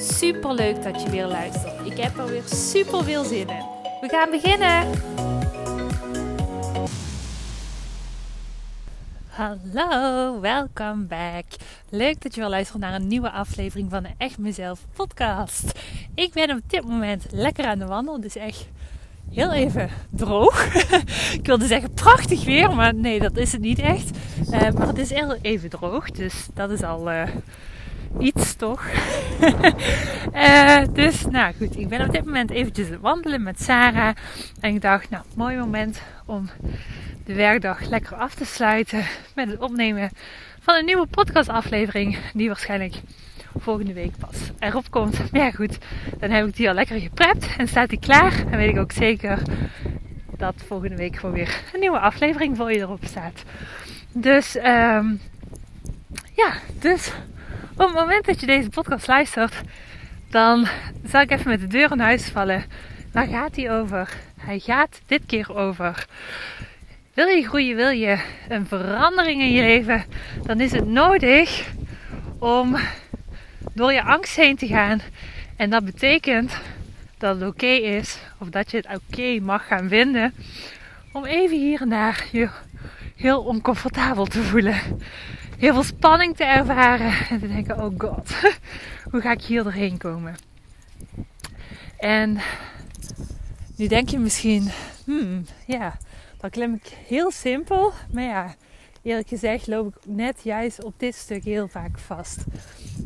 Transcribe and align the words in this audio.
Super 0.00 0.54
leuk 0.54 0.82
dat 0.82 1.02
je 1.02 1.10
weer 1.10 1.26
luistert. 1.26 1.86
Ik 1.86 1.96
heb 1.98 2.18
er 2.18 2.26
weer 2.26 2.42
super 2.46 3.04
veel 3.04 3.24
zin 3.24 3.48
in. 3.48 3.64
We 4.00 4.08
gaan 4.08 4.30
beginnen. 4.30 4.90
Hallo, 9.28 10.40
welkom 10.40 11.06
back. 11.06 11.44
Leuk 11.88 12.22
dat 12.22 12.34
je 12.34 12.40
weer 12.40 12.50
luistert 12.50 12.78
naar 12.78 12.94
een 12.94 13.06
nieuwe 13.06 13.30
aflevering 13.30 13.90
van 13.90 14.02
de 14.02 14.08
Echt 14.18 14.38
Mezelf 14.38 14.80
podcast. 14.92 15.78
Ik 16.14 16.32
ben 16.32 16.50
op 16.50 16.60
dit 16.66 16.84
moment 16.84 17.26
lekker 17.30 17.64
aan 17.64 17.78
de 17.78 17.86
wandel, 17.86 18.20
dus 18.20 18.36
echt 18.36 18.68
heel 19.30 19.52
even 19.52 19.90
droog. 20.10 20.74
ik 21.38 21.46
wilde 21.46 21.66
zeggen 21.66 21.92
prachtig 21.92 22.44
weer, 22.44 22.74
maar 22.74 22.94
nee, 22.94 23.20
dat 23.20 23.36
is 23.36 23.52
het 23.52 23.60
niet 23.60 23.78
echt. 23.78 24.10
Uh, 24.50 24.70
maar 24.70 24.86
het 24.86 24.98
is 24.98 25.10
heel 25.10 25.36
even 25.42 25.70
droog, 25.70 26.10
dus 26.10 26.46
dat 26.54 26.70
is 26.70 26.82
al 26.82 27.12
uh, 27.12 27.22
iets 28.18 28.54
toch. 28.54 28.84
uh, 30.34 30.80
dus 30.92 31.26
nou 31.26 31.54
goed, 31.58 31.78
ik 31.78 31.88
ben 31.88 32.06
op 32.06 32.12
dit 32.12 32.24
moment 32.24 32.50
eventjes 32.50 32.86
wandelen 33.00 33.42
met 33.42 33.62
Sarah. 33.62 34.16
En 34.60 34.74
ik 34.74 34.82
dacht, 34.82 35.10
nou, 35.10 35.24
mooi 35.36 35.56
moment 35.56 36.02
om 36.26 36.48
de 37.24 37.34
werkdag 37.34 37.88
lekker 37.88 38.16
af 38.16 38.34
te 38.34 38.44
sluiten 38.44 39.04
met 39.34 39.48
het 39.48 39.60
opnemen 39.60 40.10
van 40.60 40.74
een 40.74 40.84
nieuwe 40.84 41.06
podcastaflevering. 41.06 42.18
Die 42.34 42.48
waarschijnlijk 42.48 42.94
volgende 43.56 43.92
week 43.92 44.16
pas 44.18 44.50
erop 44.58 44.90
komt. 44.90 45.32
Maar 45.32 45.40
ja 45.40 45.50
goed, 45.50 45.78
dan 46.18 46.30
heb 46.30 46.46
ik 46.46 46.56
die 46.56 46.68
al 46.68 46.74
lekker 46.74 47.00
geprept 47.00 47.48
en 47.58 47.68
staat 47.68 47.88
die 47.88 47.98
klaar. 47.98 48.44
En 48.50 48.56
weet 48.58 48.70
ik 48.70 48.78
ook 48.78 48.92
zeker 48.92 49.42
dat 50.36 50.54
volgende 50.66 50.96
week 50.96 51.16
gewoon 51.16 51.34
weer 51.34 51.62
een 51.72 51.80
nieuwe 51.80 51.98
aflevering 51.98 52.56
voor 52.56 52.72
je 52.72 52.78
erop 52.78 53.04
staat. 53.04 53.42
Dus 54.12 54.56
um, 54.56 55.20
ja, 56.34 56.52
dus 56.80 57.12
op 57.78 57.86
het 57.86 57.94
moment 57.94 58.24
dat 58.24 58.40
je 58.40 58.46
deze 58.46 58.68
podcast 58.68 59.06
luistert, 59.06 59.60
dan 60.30 60.68
zal 61.04 61.20
ik 61.20 61.30
even 61.30 61.50
met 61.50 61.60
de 61.60 61.66
deur 61.66 61.92
in 61.92 61.98
huis 61.98 62.28
vallen. 62.28 62.64
Waar 63.12 63.26
gaat 63.26 63.56
hij 63.56 63.72
over? 63.72 64.16
Hij 64.36 64.58
gaat 64.58 65.00
dit 65.06 65.22
keer 65.26 65.56
over. 65.56 66.06
Wil 67.14 67.26
je 67.26 67.48
groeien, 67.48 67.76
wil 67.76 67.90
je 67.90 68.18
een 68.48 68.66
verandering 68.66 69.40
in 69.40 69.52
je 69.52 69.62
leven, 69.62 70.04
dan 70.42 70.60
is 70.60 70.72
het 70.72 70.86
nodig 70.86 71.68
om 72.38 72.76
door 73.74 73.92
je 73.92 74.02
angst 74.02 74.36
heen 74.36 74.56
te 74.56 74.66
gaan. 74.66 75.00
En 75.56 75.70
dat 75.70 75.84
betekent 75.84 76.60
dat 77.18 77.40
het 77.40 77.48
oké 77.48 77.66
is, 77.66 78.18
of 78.38 78.48
dat 78.48 78.70
je 78.70 78.76
het 78.76 79.00
oké 79.02 79.40
mag 79.40 79.66
gaan 79.66 79.88
vinden, 79.88 80.34
om 81.12 81.24
even 81.24 81.58
hier 81.58 81.80
en 81.80 81.88
daar 81.88 82.26
je 82.32 82.48
heel 83.16 83.42
oncomfortabel 83.42 84.24
te 84.24 84.42
voelen. 84.42 84.76
Heel 85.58 85.72
veel 85.72 85.82
spanning 85.82 86.36
te 86.36 86.44
ervaren 86.44 87.12
en 87.30 87.40
te 87.40 87.48
denken: 87.48 87.82
oh 87.84 87.94
god, 87.98 88.34
hoe 89.10 89.20
ga 89.20 89.32
ik 89.32 89.42
hier 89.42 89.62
doorheen 89.62 89.98
komen? 89.98 90.36
En 91.98 92.38
nu 93.76 93.86
denk 93.86 94.08
je 94.08 94.18
misschien: 94.18 94.70
hmm, 95.04 95.44
ja, 95.66 95.96
dat 96.40 96.50
klinkt 96.50 96.94
heel 97.06 97.30
simpel, 97.30 97.92
maar 98.12 98.22
ja 98.24 98.54
eerlijk 99.02 99.28
gezegd 99.28 99.66
loop 99.66 99.86
ik 99.86 100.06
net 100.06 100.40
juist 100.42 100.84
op 100.84 100.94
dit 100.96 101.14
stuk 101.14 101.44
heel 101.44 101.68
vaak 101.68 101.98
vast. 101.98 102.44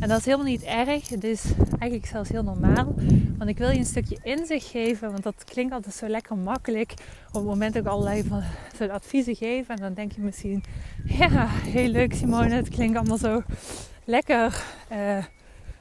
En 0.00 0.08
dat 0.08 0.18
is 0.18 0.24
helemaal 0.24 0.46
niet 0.46 0.62
erg. 0.62 1.08
Het 1.08 1.24
is 1.24 1.44
eigenlijk 1.78 2.06
zelfs 2.06 2.28
heel 2.28 2.42
normaal. 2.42 2.94
Want 3.38 3.50
ik 3.50 3.58
wil 3.58 3.70
je 3.70 3.78
een 3.78 3.84
stukje 3.84 4.18
inzicht 4.22 4.66
geven. 4.66 5.10
Want 5.10 5.22
dat 5.22 5.44
klinkt 5.44 5.72
altijd 5.72 5.94
zo 5.94 6.06
lekker 6.06 6.36
makkelijk. 6.36 6.92
Op 7.28 7.34
het 7.34 7.44
moment 7.44 7.76
ik 7.76 7.86
allerlei 7.86 8.24
van 8.24 8.42
soort 8.76 8.90
adviezen 8.90 9.36
geef. 9.36 9.68
En 9.68 9.76
dan 9.76 9.94
denk 9.94 10.12
je 10.12 10.20
misschien... 10.20 10.64
Ja, 11.04 11.46
heel 11.48 11.88
leuk 11.88 12.14
Simone. 12.14 12.54
Het 12.54 12.68
klinkt 12.68 12.96
allemaal 12.96 13.18
zo 13.18 13.42
lekker 14.04 14.62
uh, 14.92 15.24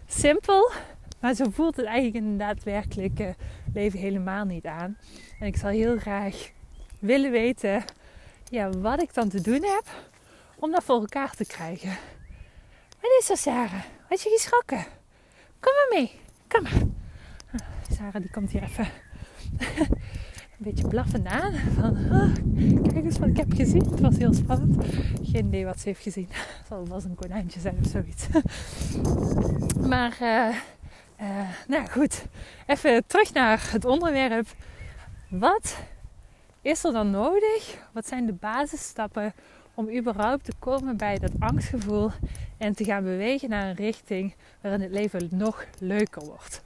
simpel. 0.08 0.72
Maar 1.20 1.34
zo 1.34 1.46
voelt 1.50 1.76
het 1.76 1.86
eigenlijk 1.86 2.26
in 2.26 2.30
het 2.30 2.40
daadwerkelijke 2.40 3.36
leven 3.74 4.00
helemaal 4.00 4.46
niet 4.46 4.66
aan. 4.66 4.98
En 5.40 5.48
ik 5.48 5.58
zal 5.58 5.70
heel 5.70 5.98
graag 5.98 6.52
willen 7.00 7.32
weten 7.32 7.84
ja, 8.52 8.70
wat 8.70 9.02
ik 9.02 9.14
dan 9.14 9.30
te 9.30 9.42
doen 9.42 9.64
heb 9.64 9.84
om 10.60 10.72
dat 10.72 10.84
voor 10.84 11.00
elkaar 11.00 11.36
te 11.36 11.46
krijgen. 11.46 11.98
Wat 13.02 13.12
is 13.20 13.30
er, 13.30 13.38
Sarah? 13.38 13.84
Had 14.10 14.22
je 14.22 14.30
geschrokken? 14.30 14.86
Kom 15.60 15.74
maar 15.74 16.00
mee. 16.00 16.12
Kom 16.48 16.64
maar. 16.64 16.82
Ah, 17.54 17.96
Sarah 17.98 18.22
die 18.22 18.32
komt 18.32 18.52
hier 18.52 18.64
even 18.64 18.86
een 20.58 20.58
beetje 20.58 20.88
blaffend 20.88 21.28
aan. 21.28 21.54
Van, 21.54 21.98
oh, 22.12 22.34
kijk 22.84 23.06
eens 23.06 23.20
wat 23.20 23.30
ik 23.30 23.38
heb 23.38 23.54
gezien. 23.54 23.90
Het 23.90 24.00
was 24.00 24.18
heel 24.18 24.34
spannend. 24.34 24.86
Geen 25.24 25.46
idee 25.46 25.66
wat 25.66 25.80
ze 25.80 25.88
heeft 25.88 26.02
gezien. 26.02 26.28
Het 26.30 26.68
zal 26.70 26.88
wel 26.88 27.02
een 27.04 27.16
konijntje 27.16 27.60
zijn 27.60 27.78
of 27.84 27.90
zoiets. 27.90 28.28
maar, 29.92 30.18
uh, 30.22 30.56
uh, 31.22 31.50
nou 31.68 31.88
goed. 31.88 32.26
Even 32.68 33.04
terug 33.08 33.34
naar 33.34 33.70
het 33.72 33.86
onderwerp. 33.86 34.48
Wat 35.30 35.78
is 36.62 36.84
er 36.84 36.92
dan 36.92 37.10
nodig? 37.10 37.88
Wat 37.94 38.08
zijn 38.08 38.26
de 38.26 38.34
basisstappen 38.34 39.34
om 39.74 39.90
überhaupt 39.90 40.46
te 40.46 40.54
komen 40.60 40.98
bij 40.98 41.18
dat 41.18 41.32
angstgevoel 41.40 42.12
en 42.58 42.76
te 42.76 42.84
gaan 42.84 43.04
bewegen 43.04 43.50
naar 43.50 43.68
een 43.68 43.76
richting 43.76 44.36
waarin 44.62 44.82
het 44.82 44.92
leven 44.92 45.30
nog 45.32 45.66
leuker 45.80 46.26
wordt? 46.26 46.62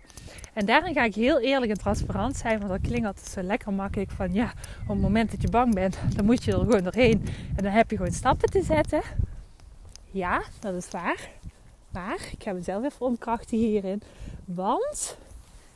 En 0.53 0.65
daarin 0.65 0.93
ga 0.93 1.03
ik 1.03 1.15
heel 1.15 1.39
eerlijk 1.39 1.71
en 1.71 1.77
transparant 1.77 2.37
zijn, 2.37 2.57
want 2.57 2.71
dat 2.71 2.81
klinkt 2.81 3.05
altijd 3.05 3.27
zo 3.27 3.41
lekker 3.41 3.73
makkelijk 3.73 4.11
van 4.11 4.33
ja, 4.33 4.53
op 4.81 4.87
het 4.87 5.01
moment 5.01 5.31
dat 5.31 5.41
je 5.41 5.49
bang 5.49 5.73
bent, 5.73 5.97
dan 6.15 6.25
moet 6.25 6.43
je 6.43 6.51
er 6.51 6.59
gewoon 6.59 6.83
doorheen 6.83 7.25
en 7.55 7.63
dan 7.63 7.71
heb 7.71 7.89
je 7.89 7.97
gewoon 7.97 8.11
stappen 8.11 8.49
te 8.49 8.63
zetten. 8.63 9.01
Ja, 10.11 10.43
dat 10.59 10.73
is 10.73 10.89
waar. 10.89 11.29
Maar 11.89 12.29
ik 12.31 12.43
ga 12.43 12.53
mezelf 12.53 12.83
even 12.83 13.05
omkrachten 13.05 13.57
hierin, 13.57 14.01
want 14.45 15.17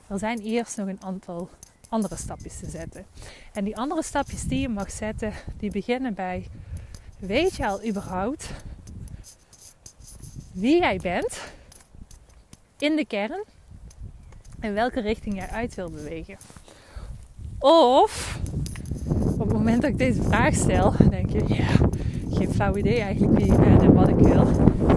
er 0.07 0.19
zijn 0.19 0.40
eerst 0.40 0.78
nog 0.78 0.88
een 0.88 1.03
aantal 1.03 1.50
andere 1.90 2.16
stapjes 2.16 2.60
te 2.60 2.70
zetten. 2.70 3.06
En 3.54 3.64
die 3.64 3.78
andere 3.78 4.04
stapjes 4.04 4.44
die 4.44 4.60
je 4.60 4.70
mag 4.70 4.92
zetten, 4.92 5.34
die 5.58 5.72
beginnen 5.72 6.14
bij: 6.14 6.48
weet 7.20 7.56
je 7.56 7.68
al 7.68 7.86
überhaupt 7.86 8.50
wie 10.52 10.80
jij 10.80 10.98
bent 10.98 11.42
in 12.78 12.96
de 12.96 13.06
kern 13.06 13.44
en 14.60 14.74
welke 14.74 15.02
richting 15.02 15.36
jij 15.36 15.48
uit 15.48 15.76
wil 15.76 15.90
bewegen? 15.90 16.38
Of 17.60 18.40
op 19.32 19.40
het 19.40 19.54
moment 19.54 19.82
dat 19.82 19.92
ik 19.92 19.98
deze 19.98 20.24
vraag 20.24 20.54
stel, 20.54 20.94
denk 21.10 21.30
je: 21.30 21.44
ja, 21.48 21.68
geen 22.32 22.54
flauw 22.54 22.76
idee 22.76 23.00
eigenlijk 23.00 23.38
wie 23.38 23.52
ik 23.52 23.60
ben 23.60 23.82
en 23.82 23.94
wat 23.94 24.08
ik 24.08 24.16
wil. 24.16 24.48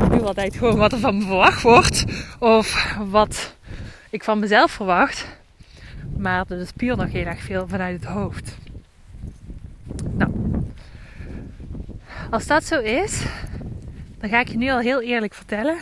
Ik 0.02 0.10
doe 0.10 0.22
altijd 0.22 0.56
gewoon 0.56 0.76
wat 0.76 0.92
er 0.92 0.98
van 0.98 1.19
me 1.19 1.25
verwacht 1.25 1.62
wordt, 1.62 2.04
of 2.38 2.97
wat 3.10 3.54
ik 4.10 4.25
van 4.25 4.38
mezelf 4.38 4.70
verwacht. 4.70 5.26
Maar 6.22 6.46
dat 6.46 6.60
is 6.60 6.72
puur 6.72 6.96
nog 6.96 7.12
heel 7.12 7.24
erg 7.24 7.42
veel 7.42 7.68
vanuit 7.68 8.00
het 8.00 8.10
hoofd. 8.10 8.56
Nou, 10.12 10.32
als 12.30 12.46
dat 12.46 12.64
zo 12.64 12.80
is, 12.80 13.24
dan 14.18 14.28
ga 14.28 14.40
ik 14.40 14.48
je 14.48 14.56
nu 14.56 14.70
al 14.70 14.78
heel 14.78 15.00
eerlijk 15.00 15.34
vertellen. 15.34 15.76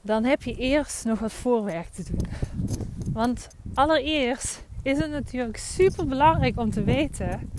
Dan 0.00 0.24
heb 0.24 0.42
je 0.42 0.56
eerst 0.56 1.04
nog 1.04 1.18
wat 1.18 1.32
voorwerk 1.32 1.88
te 1.88 2.04
doen. 2.10 2.26
Want 3.12 3.48
allereerst 3.74 4.64
is 4.82 4.98
het 4.98 5.10
natuurlijk 5.10 5.56
super 5.56 6.06
belangrijk 6.06 6.58
om 6.58 6.70
te 6.70 6.84
weten 6.84 7.50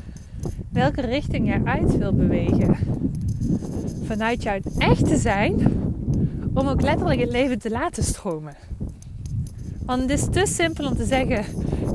welke 0.70 1.02
richting 1.02 1.48
je 1.48 1.62
uit 1.66 1.98
wil 1.98 2.14
bewegen. 2.14 2.78
Vanuit 4.04 4.44
jouw 4.44 4.60
echte 4.78 5.18
zijn, 5.18 5.54
om 6.54 6.68
ook 6.68 6.82
letterlijk 6.82 7.20
het 7.20 7.32
leven 7.32 7.60
te 7.60 7.70
laten 7.70 8.04
stromen. 8.04 8.56
Want 9.86 10.02
het 10.02 10.10
is 10.10 10.26
te 10.32 10.46
simpel 10.46 10.88
om 10.88 10.96
te 10.96 11.06
zeggen, 11.06 11.46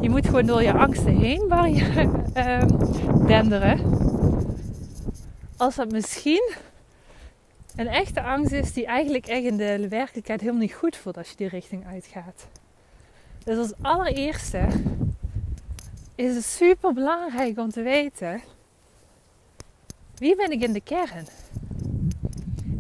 je 0.01 0.11
moet 0.11 0.27
gewoon 0.27 0.47
door 0.47 0.63
je 0.63 0.73
angsten 0.73 1.17
heen 1.17 1.49
waar 1.49 1.71
je 1.71 2.11
uh, 2.37 2.63
denderen. 3.33 3.81
Als 5.57 5.75
dat 5.75 5.91
misschien 5.91 6.53
een 7.77 7.89
echte 7.89 8.23
angst 8.23 8.53
is 8.53 8.73
die 8.73 8.87
eigenlijk 8.87 9.27
echt 9.27 9.45
in 9.45 9.57
de 9.57 9.89
werkelijkheid 9.89 10.41
helemaal 10.41 10.61
niet 10.61 10.75
goed 10.75 10.97
voelt 10.97 11.17
als 11.17 11.29
je 11.29 11.37
die 11.37 11.49
richting 11.49 11.87
uitgaat. 11.87 12.47
Dus 13.45 13.59
als 13.59 13.73
allereerste 13.81 14.67
is 16.15 16.35
het 16.35 16.45
super 16.45 16.93
belangrijk 16.93 17.59
om 17.59 17.71
te 17.71 17.83
weten 17.83 18.41
wie 20.19 20.37
ben 20.37 20.51
ik 20.51 20.63
in 20.63 20.73
de 20.73 20.81
kern? 20.81 21.27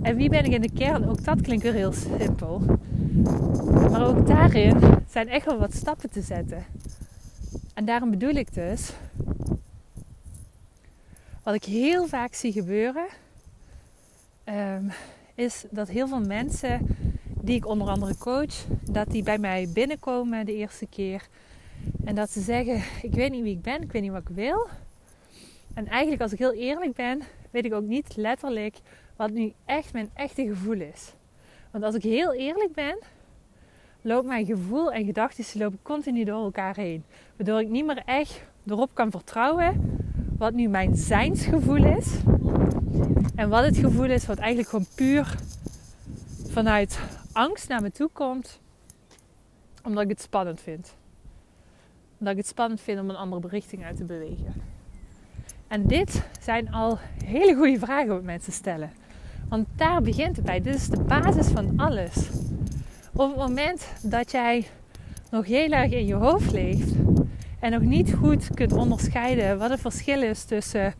En 0.02 0.16
wie 0.16 0.28
ben 0.28 0.44
ik 0.44 0.52
in 0.52 0.60
de 0.60 0.72
kern? 0.72 1.08
Ook 1.08 1.24
dat 1.24 1.40
klinkt 1.40 1.62
weer 1.62 1.72
heel 1.72 1.92
simpel. 1.92 2.62
Maar 3.90 4.06
ook 4.06 4.26
daarin 4.26 4.80
zijn 5.10 5.28
echt 5.28 5.44
wel 5.44 5.58
wat 5.58 5.74
stappen 5.74 6.10
te 6.10 6.20
zetten. 6.20 6.64
En 7.74 7.84
daarom 7.84 8.10
bedoel 8.10 8.34
ik 8.34 8.54
dus, 8.54 8.92
wat 11.42 11.54
ik 11.54 11.64
heel 11.64 12.06
vaak 12.06 12.34
zie 12.34 12.52
gebeuren, 12.52 13.06
um, 14.44 14.90
is 15.34 15.64
dat 15.70 15.88
heel 15.88 16.08
veel 16.08 16.20
mensen 16.20 16.86
die 17.40 17.56
ik 17.56 17.66
onder 17.66 17.88
andere 17.88 18.16
coach, 18.16 18.64
dat 18.90 19.10
die 19.10 19.22
bij 19.22 19.38
mij 19.38 19.68
binnenkomen 19.72 20.46
de 20.46 20.54
eerste 20.54 20.86
keer. 20.86 21.28
En 22.04 22.14
dat 22.14 22.30
ze 22.30 22.40
zeggen, 22.40 22.82
ik 23.02 23.14
weet 23.14 23.30
niet 23.30 23.42
wie 23.42 23.54
ik 23.54 23.62
ben, 23.62 23.82
ik 23.82 23.92
weet 23.92 24.02
niet 24.02 24.10
wat 24.10 24.20
ik 24.20 24.34
wil. 24.34 24.66
En 25.74 25.86
eigenlijk 25.86 26.22
als 26.22 26.32
ik 26.32 26.38
heel 26.38 26.52
eerlijk 26.52 26.94
ben, 26.94 27.22
weet 27.50 27.64
ik 27.64 27.74
ook 27.74 27.86
niet 27.86 28.16
letterlijk 28.16 28.76
wat 29.16 29.30
nu 29.30 29.52
echt 29.64 29.92
mijn 29.92 30.10
echte 30.14 30.46
gevoel 30.46 30.80
is. 30.80 31.12
Want 31.70 31.84
als 31.84 31.94
ik 31.94 32.02
heel 32.02 32.32
eerlijk 32.32 32.72
ben, 32.72 32.98
loopt 34.02 34.26
mijn 34.26 34.46
gevoel 34.46 34.92
en 34.92 35.04
gedachten 35.04 35.60
lopen 35.60 35.78
continu 35.82 36.24
door 36.24 36.42
elkaar 36.44 36.76
heen. 36.76 37.04
Waardoor 37.36 37.60
ik 37.60 37.68
niet 37.68 37.86
meer 37.86 38.02
echt 38.04 38.42
erop 38.66 38.90
kan 38.94 39.10
vertrouwen 39.10 39.98
wat 40.38 40.52
nu 40.52 40.68
mijn 40.68 40.96
zijnsgevoel 40.96 41.84
is. 41.84 42.14
En 43.34 43.48
wat 43.48 43.64
het 43.64 43.76
gevoel 43.76 44.10
is 44.10 44.26
wat 44.26 44.38
eigenlijk 44.38 44.68
gewoon 44.68 44.86
puur 44.94 45.34
vanuit 46.46 47.00
angst 47.32 47.68
naar 47.68 47.82
me 47.82 47.90
toe 47.90 48.08
komt. 48.12 48.60
Omdat 49.84 50.02
ik 50.02 50.08
het 50.08 50.20
spannend 50.20 50.60
vind. 50.60 50.94
Omdat 52.18 52.32
ik 52.32 52.40
het 52.40 52.48
spannend 52.48 52.80
vind 52.80 53.00
om 53.00 53.10
een 53.10 53.16
andere 53.16 53.48
richting 53.48 53.84
uit 53.84 53.96
te 53.96 54.04
bewegen. 54.04 54.54
En 55.68 55.86
dit 55.86 56.28
zijn 56.40 56.72
al 56.72 56.98
hele 57.24 57.54
goede 57.54 57.78
vragen 57.78 58.08
wat 58.08 58.22
mensen 58.22 58.52
stellen. 58.52 58.92
Want 59.48 59.66
daar 59.76 60.02
begint 60.02 60.36
het 60.36 60.44
bij. 60.44 60.60
Dit 60.60 60.74
is 60.74 60.88
de 60.88 61.00
basis 61.00 61.46
van 61.46 61.72
alles. 61.76 62.28
Op 63.12 63.28
het 63.28 63.36
moment 63.36 63.92
dat 64.02 64.30
jij 64.30 64.66
nog 65.30 65.46
heel 65.46 65.70
erg 65.70 65.92
in 65.92 66.06
je 66.06 66.14
hoofd 66.14 66.52
leeft 66.52 66.92
en 67.60 67.70
nog 67.70 67.82
niet 67.82 68.14
goed 68.14 68.54
kunt 68.54 68.72
onderscheiden 68.72 69.58
wat 69.58 69.70
het 69.70 69.80
verschil 69.80 70.22
is 70.22 70.44
tussen 70.44 70.94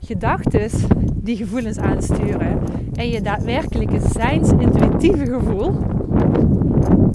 gedachten 0.00 0.70
die 1.14 1.36
gevoelens 1.36 1.78
aansturen 1.78 2.58
en 2.94 3.08
je 3.08 3.20
daadwerkelijke 3.20 4.00
zijns-intuïtieve 4.00 5.26
gevoel, 5.26 5.72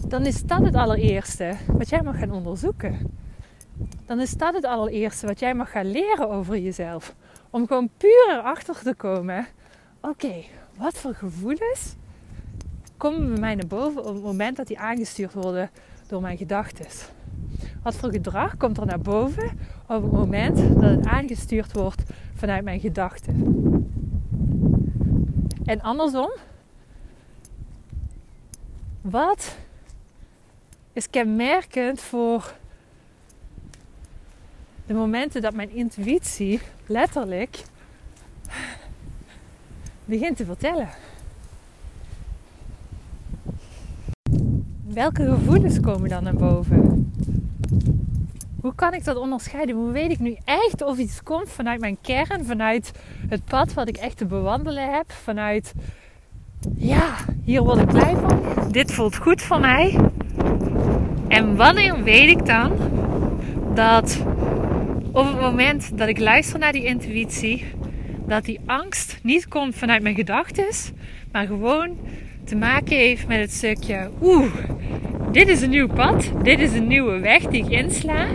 dan 0.07 0.25
is 0.25 0.43
dat 0.43 0.61
het 0.61 0.75
allereerste 0.75 1.53
wat 1.67 1.89
jij 1.89 2.01
mag 2.01 2.17
gaan 2.19 2.31
onderzoeken. 2.31 3.15
Dan 4.05 4.19
is 4.19 4.33
dat 4.33 4.53
het 4.53 4.65
allereerste 4.65 5.25
wat 5.27 5.39
jij 5.39 5.53
mag 5.53 5.71
gaan 5.71 5.91
leren 5.91 6.29
over 6.29 6.57
jezelf. 6.57 7.15
Om 7.49 7.67
gewoon 7.67 7.89
puur 7.97 8.27
erachter 8.29 8.75
te 8.83 8.93
komen: 8.95 9.47
oké, 10.07 10.43
wat 10.75 10.97
voor 10.97 11.13
gevoelens 11.13 11.95
komen 12.97 13.29
bij 13.29 13.39
mij 13.39 13.55
naar 13.55 13.67
boven 13.67 14.05
op 14.05 14.13
het 14.13 14.23
moment 14.23 14.57
dat 14.57 14.67
die 14.67 14.79
aangestuurd 14.79 15.33
worden 15.33 15.69
door 16.07 16.21
mijn 16.21 16.37
gedachten? 16.37 16.85
Wat 17.83 17.95
voor 17.95 18.11
gedrag 18.11 18.57
komt 18.57 18.77
er 18.77 18.85
naar 18.85 18.99
boven 18.99 19.49
op 19.87 20.01
het 20.01 20.11
moment 20.11 20.57
dat 20.57 20.89
het 20.89 21.05
aangestuurd 21.05 21.73
wordt 21.73 22.03
vanuit 22.35 22.63
mijn 22.63 22.79
gedachten? 22.79 23.35
En 25.65 25.81
andersom, 25.81 26.31
wat 29.01 29.57
is 30.93 31.09
kenmerkend 31.09 32.01
voor 32.01 32.53
de 34.85 34.93
momenten 34.93 35.41
dat 35.41 35.53
mijn 35.53 35.69
intuïtie 35.69 36.61
letterlijk 36.85 37.63
begint 40.07 40.37
te 40.37 40.45
vertellen? 40.45 40.89
Welke 44.87 45.25
gevoelens 45.25 45.79
komen 45.79 46.09
dan 46.09 46.23
naar 46.23 46.35
boven? 46.35 47.11
Hoe 48.61 48.75
kan 48.75 48.93
ik 48.93 49.03
dat 49.03 49.17
onderscheiden? 49.17 49.75
Hoe 49.75 49.91
weet 49.91 50.11
ik 50.11 50.19
nu 50.19 50.37
echt 50.45 50.81
of 50.81 50.97
iets 50.97 51.23
komt 51.23 51.49
vanuit 51.49 51.79
mijn 51.79 51.97
kern, 52.01 52.45
vanuit 52.45 52.91
het 53.29 53.45
pad 53.45 53.73
wat 53.73 53.87
ik 53.87 53.97
echt 53.97 54.17
te 54.17 54.25
bewandelen 54.25 54.93
heb, 54.93 55.11
vanuit 55.11 55.73
ja, 56.75 57.15
hier 57.43 57.63
word 57.63 57.79
ik 57.79 57.87
blij 57.87 58.15
van, 58.15 58.71
dit 58.71 58.93
voelt 58.93 59.15
goed 59.15 59.41
voor 59.41 59.59
mij. 59.59 59.99
En 61.27 61.55
wanneer 61.55 62.03
weet 62.03 62.29
ik 62.29 62.45
dan 62.45 62.71
dat 63.73 64.21
op 65.11 65.25
het 65.25 65.39
moment 65.39 65.97
dat 65.97 66.07
ik 66.07 66.19
luister 66.19 66.59
naar 66.59 66.71
die 66.71 66.85
intuïtie, 66.85 67.65
dat 68.27 68.45
die 68.45 68.59
angst 68.65 69.19
niet 69.23 69.47
komt 69.47 69.75
vanuit 69.75 70.01
mijn 70.01 70.15
gedachten, 70.15 70.65
maar 71.31 71.47
gewoon 71.47 71.97
te 72.43 72.55
maken 72.55 72.95
heeft 72.95 73.27
met 73.27 73.39
het 73.39 73.51
stukje, 73.51 74.09
oeh, 74.21 74.53
dit 75.31 75.47
is 75.47 75.61
een 75.61 75.69
nieuw 75.69 75.87
pad, 75.87 76.31
dit 76.43 76.59
is 76.59 76.73
een 76.73 76.87
nieuwe 76.87 77.19
weg 77.19 77.43
die 77.43 77.63
ik 77.63 77.69
insla. 77.69 78.25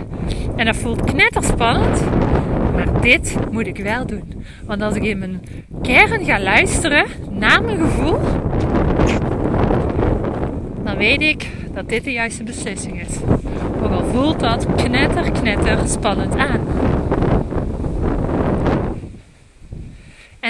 En 0.55 0.65
dat 0.65 0.75
voelt 0.75 1.03
knetterspannend, 1.03 2.03
maar 2.73 3.01
dit 3.01 3.35
moet 3.51 3.67
ik 3.67 3.77
wel 3.77 4.05
doen. 4.05 4.43
Want 4.65 4.81
als 4.81 4.95
ik 4.95 5.03
in 5.03 5.17
mijn 5.17 5.41
kern 5.81 6.25
ga 6.25 6.39
luisteren 6.39 7.05
naar 7.29 7.63
mijn 7.63 7.77
gevoel, 7.77 8.19
dan 10.83 10.97
weet 10.97 11.21
ik 11.21 11.47
dat 11.73 11.89
dit 11.89 12.03
de 12.03 12.11
juiste 12.11 12.43
beslissing 12.43 13.01
is. 13.01 13.17
Ook 13.81 13.91
al 13.91 14.05
voelt 14.05 14.39
dat 14.39 14.67
knetter, 14.75 15.31
knetter 15.31 15.87
spannend 15.87 16.35
aan. 16.35 16.61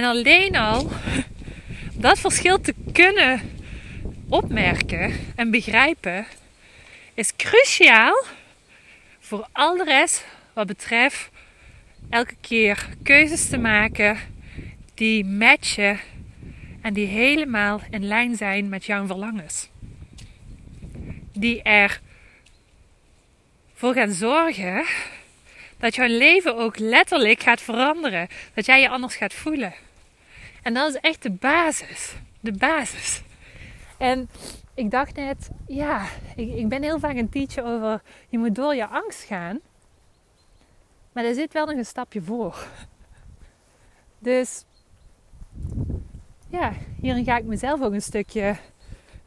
En 0.04 0.10
alleen 0.10 0.56
al 0.56 0.90
dat 1.94 2.20
verschil 2.20 2.62
te 2.62 2.74
kunnen 2.92 3.42
opmerken 4.30 5.14
en 5.36 5.52
begrijpen 5.52 6.26
is 7.14 7.36
cruciaal 7.36 8.26
voor 9.20 9.48
al 9.52 9.78
de 9.78 9.84
rest 9.84 10.26
wat 10.54 10.68
betreft 10.68 11.30
elke 12.10 12.36
keer 12.42 12.88
keuzes 13.04 13.50
te 13.50 13.58
maken 13.58 14.18
die 14.94 15.26
matchen 15.26 16.00
en 16.82 16.94
die 16.94 17.08
helemaal 17.08 17.82
in 17.90 18.08
lijn 18.08 18.36
zijn 18.36 18.70
met 18.70 18.86
jouw 18.86 19.06
verlangens. 19.06 19.70
Die 21.34 21.62
er 21.62 22.00
voor 23.74 23.94
gaan 23.94 24.12
zorgen 24.12 24.86
dat 25.78 25.96
jouw 25.96 26.08
leven 26.08 26.58
ook 26.58 26.78
letterlijk 26.78 27.42
gaat 27.42 27.62
veranderen. 27.62 28.28
Dat 28.54 28.66
jij 28.66 28.82
je 28.82 28.90
anders 28.90 29.16
gaat 29.16 29.34
voelen. 29.34 29.74
En 30.64 30.74
dat 30.74 30.90
is 30.90 31.00
echt 31.02 31.24
de 31.24 31.32
basis. 31.32 32.16
De 32.40 32.52
basis. 32.52 33.24
En 33.98 34.30
ik 34.74 34.92
dacht 34.92 35.16
net, 35.16 35.50
ja, 35.68 36.06
ik, 36.36 36.54
ik 36.54 36.70
ben 36.70 36.84
heel 36.84 37.00
vaak 37.00 37.16
een 37.16 37.30
teacher 37.30 37.64
over 37.64 38.02
je 38.30 38.38
moet 38.38 38.56
door 38.56 38.76
je 38.76 38.88
angst 38.88 39.24
gaan. 39.24 39.60
Maar 41.12 41.26
er 41.26 41.34
zit 41.34 41.54
wel 41.54 41.66
nog 41.66 41.76
een 41.76 41.86
stapje 41.86 42.22
voor. 42.22 42.68
Dus 44.20 44.66
ja, 46.50 46.74
hierin 47.02 47.24
ga 47.24 47.38
ik 47.38 47.46
mezelf 47.46 47.82
ook 47.82 47.94
een 47.94 48.02
stukje 48.02 48.56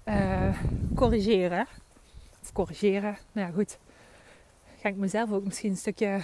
uh, 0.04 0.58
corrigeren. 0.94 1.66
Of 2.42 2.52
corrigeren, 2.52 3.16
nou 3.32 3.46
ja 3.46 3.52
goed. 3.54 3.78
Ga 4.80 4.88
ik 4.88 4.96
mezelf 4.96 5.32
ook 5.32 5.44
misschien 5.44 5.70
een 5.70 5.76
stukje 5.76 6.20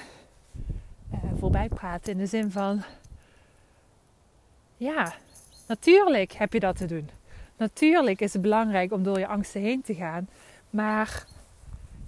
uh, 1.13 1.19
voorbij 1.39 1.69
praten. 1.69 2.13
In 2.13 2.19
de 2.19 2.27
zin 2.27 2.51
van, 2.51 2.83
ja, 4.83 5.13
natuurlijk 5.67 6.33
heb 6.33 6.53
je 6.53 6.61
dat 6.61 6.77
te 6.77 6.87
doen. 6.87 7.09
Natuurlijk 7.57 8.21
is 8.21 8.33
het 8.33 8.43
belangrijk 8.43 8.93
om 8.93 9.03
door 9.03 9.19
je 9.19 9.27
angsten 9.27 9.61
heen 9.61 9.83
te 9.83 9.95
gaan. 9.95 10.29
Maar 10.71 11.27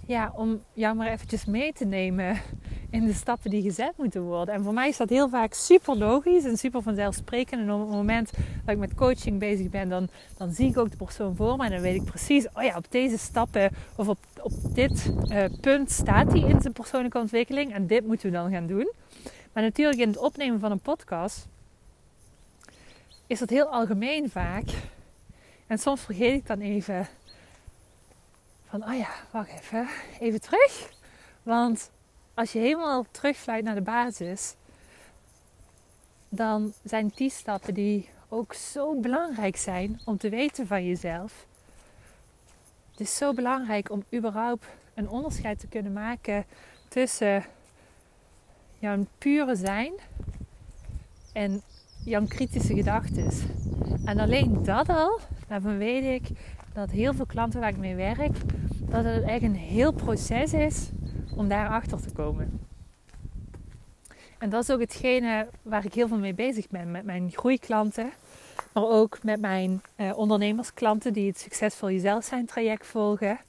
ja, 0.05 0.31
om 0.35 0.61
jou 0.73 0.95
maar 0.95 1.07
eventjes 1.07 1.45
mee 1.45 1.73
te 1.73 1.85
nemen 1.85 2.41
in 2.89 3.05
de 3.05 3.13
stappen 3.13 3.49
die 3.49 3.61
gezet 3.61 3.93
moeten 3.97 4.21
worden. 4.21 4.53
En 4.53 4.63
voor 4.63 4.73
mij 4.73 4.89
is 4.89 4.97
dat 4.97 5.09
heel 5.09 5.29
vaak 5.29 5.53
super 5.53 5.97
logisch 5.97 6.43
en 6.43 6.57
super 6.57 6.81
vanzelfsprekend. 6.81 7.61
En 7.61 7.71
op 7.71 7.79
het 7.79 7.89
moment 7.89 8.31
dat 8.65 8.73
ik 8.73 8.77
met 8.77 8.95
coaching 8.95 9.39
bezig 9.39 9.69
ben, 9.69 9.89
dan, 9.89 10.09
dan 10.37 10.51
zie 10.51 10.69
ik 10.69 10.77
ook 10.77 10.91
de 10.91 10.97
persoon 10.97 11.35
voor 11.35 11.57
me. 11.57 11.65
En 11.65 11.71
dan 11.71 11.81
weet 11.81 11.95
ik 11.95 12.03
precies, 12.03 12.47
oh 12.53 12.63
ja, 12.63 12.77
op 12.77 12.91
deze 12.91 13.17
stappen 13.17 13.71
of 13.95 14.07
op, 14.07 14.17
op 14.41 14.51
dit 14.73 15.11
uh, 15.25 15.45
punt 15.61 15.91
staat 15.91 16.31
hij 16.31 16.41
in 16.41 16.61
zijn 16.61 16.73
persoonlijke 16.73 17.19
ontwikkeling. 17.19 17.73
En 17.73 17.87
dit 17.87 18.07
moeten 18.07 18.29
we 18.31 18.35
dan 18.35 18.51
gaan 18.51 18.67
doen. 18.67 18.91
Maar 19.53 19.63
natuurlijk 19.63 19.99
in 19.99 20.07
het 20.07 20.17
opnemen 20.17 20.59
van 20.59 20.71
een 20.71 20.79
podcast 20.79 21.47
is 23.27 23.39
dat 23.39 23.49
heel 23.49 23.67
algemeen 23.67 24.29
vaak. 24.29 24.65
En 25.67 25.77
soms 25.77 26.01
vergeet 26.01 26.33
ik 26.33 26.47
dan 26.47 26.59
even 26.59 27.07
van, 28.69 28.83
oh 28.83 28.97
ja, 28.97 29.09
wacht 29.31 29.49
even, 29.49 29.87
even 30.19 30.41
terug. 30.41 30.89
Want 31.43 31.91
als 32.33 32.51
je 32.51 32.59
helemaal 32.59 33.05
terugfluit 33.11 33.63
naar 33.63 33.75
de 33.75 33.81
basis, 33.81 34.55
dan 36.29 36.73
zijn 36.83 37.11
die 37.15 37.29
stappen 37.29 37.73
die 37.73 38.09
ook 38.29 38.53
zo 38.53 38.99
belangrijk 38.99 39.57
zijn 39.57 40.01
om 40.05 40.17
te 40.17 40.29
weten 40.29 40.67
van 40.67 40.85
jezelf. 40.85 41.45
Het 42.91 42.99
is 42.99 43.17
zo 43.17 43.33
belangrijk 43.33 43.89
om 43.89 44.03
überhaupt 44.13 44.65
een 44.93 45.09
onderscheid 45.09 45.59
te 45.59 45.67
kunnen 45.67 45.93
maken 45.93 46.45
tussen 46.87 47.45
jouw 48.79 49.05
pure 49.17 49.55
zijn 49.55 49.93
en 51.33 51.61
jouw 52.05 52.25
kritische 52.27 52.75
gedachten. 52.75 53.31
En 54.05 54.19
alleen 54.19 54.63
dat 54.63 54.89
al, 54.89 55.19
daarvan 55.47 55.77
weet 55.77 56.21
ik 56.21 56.37
dat 56.73 56.91
heel 56.91 57.13
veel 57.13 57.25
klanten 57.25 57.59
waar 57.59 57.69
ik 57.69 57.77
mee 57.77 57.95
werk, 57.95 58.37
dat 58.79 59.03
het 59.05 59.23
echt 59.23 59.41
een 59.41 59.55
heel 59.55 59.91
proces 59.91 60.53
is 60.53 60.89
om 61.35 61.47
daar 61.47 61.69
achter 61.69 62.01
te 62.01 62.13
komen. 62.13 62.59
En 64.37 64.49
dat 64.49 64.63
is 64.63 64.71
ook 64.71 64.79
hetgene 64.79 65.47
waar 65.61 65.85
ik 65.85 65.93
heel 65.93 66.07
veel 66.07 66.17
mee 66.17 66.33
bezig 66.33 66.69
ben 66.69 66.91
met 66.91 67.05
mijn 67.05 67.31
groeiklanten. 67.31 68.11
Maar 68.73 68.83
ook 68.83 69.23
met 69.23 69.41
mijn 69.41 69.81
eh, 69.95 70.17
ondernemersklanten 70.17 71.13
die 71.13 71.27
het 71.27 71.39
Succesvol 71.39 71.91
Jezelf 71.91 72.23
zijn 72.23 72.45
traject 72.45 72.87
volgen. 72.87 73.39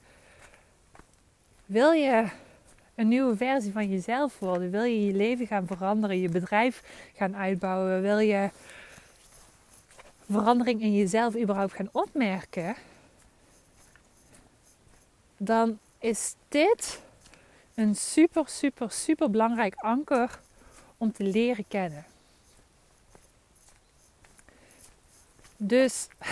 Wil 1.65 1.91
je 1.91 2.25
een 2.97 3.07
nieuwe 3.07 3.35
versie 3.35 3.71
van 3.71 3.89
jezelf 3.89 4.39
worden? 4.39 4.71
Wil 4.71 4.83
je 4.83 5.05
je 5.05 5.13
leven 5.13 5.47
gaan 5.47 5.67
veranderen? 5.67 6.19
Je 6.19 6.29
bedrijf 6.29 6.83
gaan 7.15 7.35
uitbouwen? 7.35 8.01
Wil 8.01 8.19
je 8.19 8.49
verandering 10.29 10.81
in 10.81 10.95
jezelf 10.95 11.35
überhaupt 11.35 11.73
gaan 11.73 11.89
opmerken? 11.91 12.75
Dan 15.37 15.79
is 15.99 16.35
dit 16.47 17.01
een 17.73 17.95
super, 17.95 18.47
super, 18.47 18.91
super 18.91 19.29
belangrijk 19.29 19.75
anker 19.75 20.39
om 20.97 21.11
te 21.11 21.23
leren 21.23 21.67
kennen. 21.67 22.05
Dus 25.57 26.07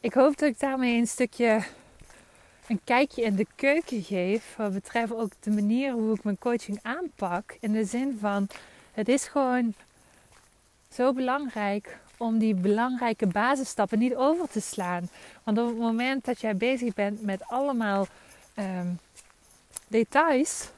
ik 0.00 0.14
hoop 0.14 0.36
dat 0.36 0.48
ik 0.48 0.60
daarmee 0.60 0.98
een 0.98 1.06
stukje 1.06 1.64
een 2.68 2.80
kijkje 2.84 3.22
in 3.22 3.34
de 3.34 3.46
keuken 3.54 4.02
geef. 4.02 4.54
Wat 4.56 4.72
betreft 4.72 5.12
ook 5.12 5.32
de 5.40 5.50
manier 5.50 5.92
hoe 5.92 6.14
ik 6.14 6.24
mijn 6.24 6.38
coaching 6.38 6.78
aanpak. 6.82 7.56
In 7.60 7.72
de 7.72 7.84
zin 7.84 8.18
van 8.20 8.48
het 8.92 9.08
is 9.08 9.28
gewoon 9.28 9.74
zo 10.92 11.12
belangrijk 11.12 11.98
om 12.16 12.38
die 12.38 12.54
belangrijke 12.54 13.26
basisstappen 13.26 13.98
niet 13.98 14.14
over 14.14 14.48
te 14.48 14.60
slaan. 14.60 15.08
Want 15.42 15.58
op 15.58 15.66
het 15.66 15.78
moment 15.78 16.24
dat 16.24 16.40
jij 16.40 16.56
bezig 16.56 16.94
bent 16.94 17.22
met 17.22 17.44
allemaal 17.48 18.06
ehm, 18.54 18.88
details, 19.88 20.70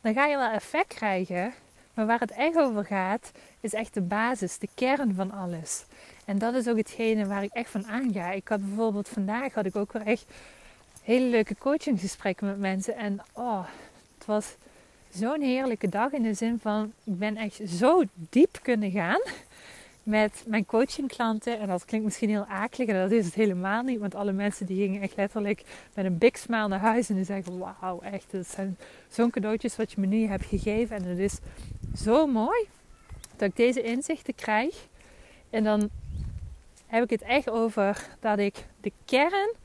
dan 0.00 0.14
ga 0.14 0.26
je 0.26 0.36
wel 0.36 0.50
effect 0.50 0.94
krijgen. 0.94 1.54
Maar 1.94 2.06
waar 2.06 2.20
het 2.20 2.30
echt 2.30 2.56
over 2.56 2.84
gaat, 2.84 3.30
is 3.60 3.72
echt 3.72 3.94
de 3.94 4.00
basis, 4.00 4.58
de 4.58 4.68
kern 4.74 5.14
van 5.14 5.30
alles. 5.30 5.84
En 6.24 6.38
dat 6.38 6.54
is 6.54 6.68
ook 6.68 6.76
hetgene 6.76 7.26
waar 7.26 7.42
ik 7.42 7.52
echt 7.52 7.70
van 7.70 7.86
aanga. 7.86 8.30
Ik 8.30 8.48
had 8.48 8.66
bijvoorbeeld 8.66 9.08
vandaag 9.08 9.54
had 9.54 9.66
ik 9.66 9.76
ook 9.76 9.92
weer 9.92 10.06
echt 10.06 10.24
hele 11.06 11.26
leuke 11.26 11.56
coachinggesprekken 11.58 12.46
met 12.46 12.58
mensen. 12.58 12.96
En 12.96 13.20
oh, 13.32 13.66
het 14.14 14.26
was 14.26 14.56
zo'n 15.10 15.40
heerlijke 15.40 15.88
dag 15.88 16.12
in 16.12 16.22
de 16.22 16.34
zin 16.34 16.58
van 16.58 16.92
ik 17.04 17.18
ben 17.18 17.36
echt 17.36 17.60
zo 17.66 18.02
diep 18.14 18.58
kunnen 18.62 18.90
gaan 18.90 19.20
met 20.02 20.44
mijn 20.46 20.66
coachingklanten. 20.66 21.60
En 21.60 21.68
dat 21.68 21.84
klinkt 21.84 22.06
misschien 22.06 22.28
heel 22.28 22.44
akelig 22.44 22.88
en 22.88 22.94
dat 22.94 23.10
is 23.10 23.24
het 23.24 23.34
helemaal 23.34 23.82
niet. 23.82 23.98
Want 23.98 24.14
alle 24.14 24.32
mensen 24.32 24.66
die 24.66 24.82
gingen 24.82 25.02
echt 25.02 25.16
letterlijk 25.16 25.62
met 25.94 26.04
een 26.04 26.18
big 26.18 26.38
smile 26.38 26.68
naar 26.68 26.78
huis. 26.78 27.08
En 27.08 27.14
die 27.14 27.24
zeggen, 27.24 27.58
wauw, 27.58 28.00
echt, 28.00 28.30
dat 28.30 28.46
zijn 28.46 28.76
zo'n 29.08 29.30
cadeautjes 29.30 29.76
wat 29.76 29.92
je 29.92 30.00
me 30.00 30.06
nu 30.06 30.26
hebt 30.26 30.44
gegeven. 30.44 30.96
En 30.96 31.04
het 31.04 31.18
is 31.18 31.38
zo 31.96 32.26
mooi 32.26 32.68
dat 33.36 33.48
ik 33.48 33.56
deze 33.56 33.82
inzichten 33.82 34.34
krijg. 34.34 34.86
En 35.50 35.64
dan 35.64 35.90
heb 36.86 37.02
ik 37.02 37.10
het 37.10 37.22
echt 37.22 37.50
over 37.50 38.08
dat 38.20 38.38
ik 38.38 38.66
de 38.80 38.92
kern 39.04 39.64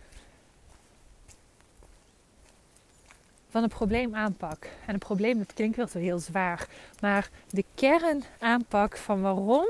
van 3.51 3.62
het 3.62 3.74
probleem 3.74 4.15
aanpak. 4.15 4.63
En 4.63 4.93
het 4.93 5.03
probleem, 5.03 5.38
dat 5.38 5.53
klinkt 5.53 5.77
wel 5.77 5.88
zo 5.88 6.00
heel 6.00 6.20
zwaar. 6.20 6.67
Maar 7.01 7.29
de 7.50 7.65
kern 7.75 8.24
aanpak 8.39 8.98
van 8.98 9.22
waarom 9.22 9.65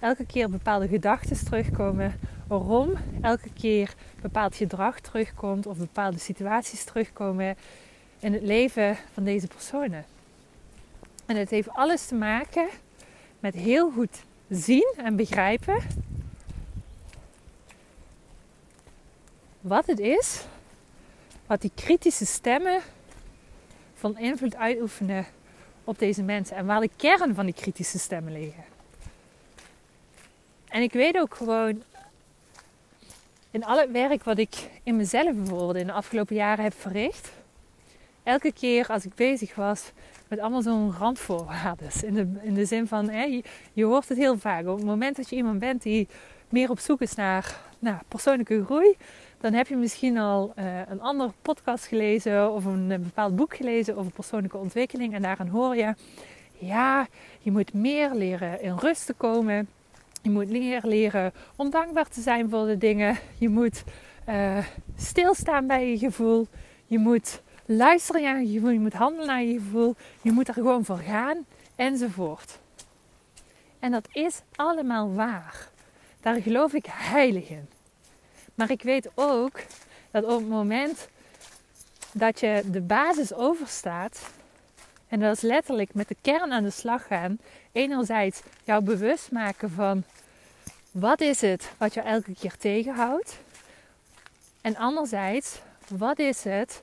elke 0.00 0.26
keer 0.26 0.50
bepaalde 0.50 0.88
gedachten 0.88 1.44
terugkomen. 1.44 2.20
Waarom 2.46 2.92
elke 3.20 3.52
keer 3.52 3.94
bepaald 4.20 4.56
gedrag 4.56 5.00
terugkomt 5.00 5.66
of 5.66 5.76
bepaalde 5.76 6.18
situaties 6.18 6.84
terugkomen 6.84 7.56
in 8.18 8.32
het 8.32 8.42
leven 8.42 8.96
van 9.12 9.24
deze 9.24 9.46
personen. 9.46 10.04
En 11.26 11.36
het 11.36 11.50
heeft 11.50 11.68
alles 11.70 12.06
te 12.06 12.14
maken 12.14 12.68
met 13.40 13.54
heel 13.54 13.90
goed 13.90 14.22
zien 14.48 14.94
en 14.96 15.16
begrijpen 15.16 15.82
wat 19.60 19.86
het 19.86 19.98
is, 19.98 20.44
wat 21.46 21.60
die 21.60 21.72
kritische 21.74 22.26
stemmen 22.26 22.80
van 24.04 24.18
invloed 24.18 24.56
uitoefenen 24.56 25.26
op 25.84 25.98
deze 25.98 26.22
mensen 26.22 26.56
en 26.56 26.66
waar 26.66 26.80
de 26.80 26.90
kern 26.96 27.34
van 27.34 27.44
die 27.44 27.54
kritische 27.54 27.98
stemmen 27.98 28.32
liggen. 28.32 28.64
En 30.68 30.82
ik 30.82 30.92
weet 30.92 31.16
ook 31.16 31.34
gewoon 31.34 31.82
in 33.50 33.64
al 33.64 33.78
het 33.78 33.90
werk 33.90 34.24
wat 34.24 34.38
ik 34.38 34.70
in 34.82 34.96
mezelf 34.96 35.34
bijvoorbeeld 35.34 35.76
in 35.76 35.86
de 35.86 35.92
afgelopen 35.92 36.36
jaren 36.36 36.64
heb 36.64 36.74
verricht, 36.74 37.32
elke 38.22 38.52
keer 38.52 38.86
als 38.86 39.04
ik 39.04 39.14
bezig 39.14 39.54
was 39.54 39.92
met 40.28 40.38
allemaal 40.38 40.62
zo'n 40.62 40.94
randvoorwaarden. 40.98 41.88
In 42.02 42.14
de, 42.14 42.32
in 42.42 42.54
de 42.54 42.64
zin 42.64 42.86
van, 42.86 43.08
hè, 43.08 43.42
je, 43.72 43.84
hoort 43.84 44.08
het 44.08 44.18
heel 44.18 44.38
vaak. 44.38 44.66
Op 44.66 44.76
het 44.76 44.86
moment 44.86 45.16
dat 45.16 45.30
je 45.30 45.36
iemand 45.36 45.58
bent 45.58 45.82
die 45.82 46.08
meer 46.48 46.70
op 46.70 46.78
zoek 46.78 47.00
is 47.00 47.14
naar 47.14 47.60
nou, 47.78 47.96
persoonlijke 48.08 48.64
groei, 48.64 48.96
dan 49.44 49.52
heb 49.52 49.66
je 49.66 49.76
misschien 49.76 50.18
al 50.18 50.52
uh, 50.58 50.80
een 50.88 51.00
andere 51.00 51.32
podcast 51.42 51.86
gelezen 51.86 52.52
of 52.52 52.64
een, 52.64 52.88
bepaald 52.88 53.36
boek 53.36 53.56
gelezen 53.56 53.96
over 53.96 54.12
persoonlijke 54.12 54.56
ontwikkeling. 54.56 55.14
En 55.14 55.22
daarin 55.22 55.46
hoor 55.46 55.76
je, 55.76 55.94
ja, 56.58 57.06
je 57.40 57.50
moet 57.50 57.72
meer 57.72 58.14
leren 58.14 58.62
in 58.62 58.76
rust 58.76 59.06
te 59.06 59.12
komen. 59.12 59.68
Je 60.22 60.30
moet 60.30 60.50
leren, 60.50 60.88
leren 60.88 61.32
om 61.56 61.70
dankbaar 61.70 62.08
te 62.08 62.20
zijn 62.20 62.50
voor 62.50 62.66
de 62.66 62.78
dingen. 62.78 63.18
Je 63.38 63.48
moet 63.48 63.84
uh, 64.28 64.58
stilstaan 64.96 65.66
bij 65.66 65.90
je 65.90 65.98
gevoel. 65.98 66.46
Je 66.86 66.98
moet 66.98 67.42
luisteren 67.64 68.22
naar 68.22 68.42
je 68.42 68.52
gevoel. 68.52 68.70
Je 68.70 68.80
moet 68.80 68.92
handelen 68.92 69.26
naar 69.26 69.42
je 69.42 69.58
gevoel. 69.58 69.94
Je 70.22 70.32
moet 70.32 70.48
er 70.48 70.54
gewoon 70.54 70.84
voor 70.84 70.98
gaan. 70.98 71.46
Enzovoort. 71.76 72.58
En 73.78 73.90
dat 73.90 74.08
is 74.12 74.40
allemaal 74.54 75.14
waar. 75.14 75.68
Daar 76.20 76.42
geloof 76.42 76.72
ik 76.72 76.86
heilig 76.88 77.48
in. 77.48 77.68
Maar 78.54 78.70
ik 78.70 78.82
weet 78.82 79.10
ook 79.14 79.60
dat 80.10 80.24
op 80.24 80.38
het 80.38 80.48
moment 80.48 81.08
dat 82.12 82.40
je 82.40 82.62
de 82.66 82.80
basis 82.80 83.34
overstaat, 83.34 84.30
en 85.08 85.20
dat 85.20 85.36
is 85.36 85.42
letterlijk 85.42 85.94
met 85.94 86.08
de 86.08 86.16
kern 86.20 86.52
aan 86.52 86.62
de 86.62 86.70
slag 86.70 87.06
gaan, 87.06 87.38
enerzijds 87.72 88.42
jou 88.64 88.84
bewust 88.84 89.30
maken 89.30 89.70
van 89.70 90.04
wat 90.90 91.20
is 91.20 91.40
het 91.40 91.72
wat 91.78 91.94
je 91.94 92.00
elke 92.00 92.34
keer 92.34 92.56
tegenhoudt, 92.56 93.38
en 94.60 94.76
anderzijds 94.76 95.60
wat 95.88 96.18
is 96.18 96.44
het 96.44 96.82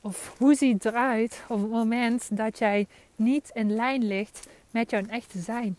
of 0.00 0.34
hoe 0.38 0.54
ziet 0.54 0.84
het 0.84 0.92
eruit 0.92 1.42
op 1.48 1.60
het 1.60 1.70
moment 1.70 2.36
dat 2.36 2.58
jij 2.58 2.86
niet 3.16 3.50
in 3.52 3.74
lijn 3.74 4.04
ligt 4.04 4.46
met 4.70 4.90
jouw 4.90 5.06
echte 5.08 5.38
zijn? 5.38 5.78